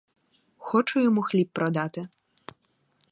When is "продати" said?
1.49-2.07